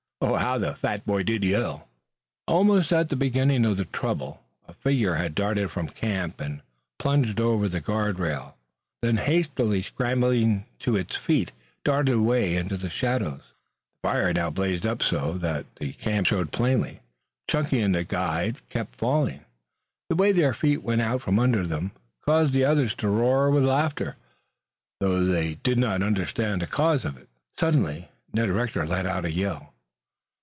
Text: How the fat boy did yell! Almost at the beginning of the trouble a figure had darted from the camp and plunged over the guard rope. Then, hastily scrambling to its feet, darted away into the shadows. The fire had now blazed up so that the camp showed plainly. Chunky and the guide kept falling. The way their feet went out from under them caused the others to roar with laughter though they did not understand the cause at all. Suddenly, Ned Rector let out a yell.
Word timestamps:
How 0.23 0.59
the 0.59 0.75
fat 0.75 1.03
boy 1.03 1.23
did 1.23 1.43
yell! 1.43 1.87
Almost 2.47 2.93
at 2.93 3.09
the 3.09 3.15
beginning 3.15 3.65
of 3.65 3.77
the 3.77 3.85
trouble 3.85 4.43
a 4.67 4.73
figure 4.73 5.15
had 5.15 5.33
darted 5.33 5.71
from 5.71 5.87
the 5.87 5.93
camp 5.93 6.39
and 6.39 6.61
plunged 6.99 7.39
over 7.39 7.67
the 7.67 7.79
guard 7.81 8.19
rope. 8.19 8.55
Then, 9.01 9.17
hastily 9.17 9.81
scrambling 9.81 10.67
to 10.79 10.95
its 10.95 11.15
feet, 11.15 11.51
darted 11.83 12.13
away 12.15 12.55
into 12.55 12.77
the 12.77 12.89
shadows. 12.89 13.41
The 14.03 14.07
fire 14.09 14.27
had 14.27 14.35
now 14.35 14.51
blazed 14.51 14.85
up 14.85 15.01
so 15.01 15.39
that 15.39 15.65
the 15.77 15.93
camp 15.93 16.27
showed 16.27 16.51
plainly. 16.51 16.99
Chunky 17.49 17.81
and 17.81 17.95
the 17.95 18.03
guide 18.03 18.61
kept 18.69 18.99
falling. 18.99 19.43
The 20.09 20.15
way 20.15 20.31
their 20.31 20.53
feet 20.53 20.83
went 20.83 21.01
out 21.01 21.23
from 21.23 21.39
under 21.39 21.65
them 21.65 21.93
caused 22.23 22.53
the 22.53 22.65
others 22.65 22.93
to 22.95 23.09
roar 23.09 23.49
with 23.49 23.63
laughter 23.65 24.17
though 24.99 25.25
they 25.25 25.55
did 25.55 25.79
not 25.79 26.03
understand 26.03 26.61
the 26.61 26.67
cause 26.67 27.05
at 27.05 27.15
all. 27.17 27.23
Suddenly, 27.57 28.09
Ned 28.31 28.51
Rector 28.51 28.85
let 28.85 29.07
out 29.07 29.25
a 29.25 29.31
yell. 29.31 29.69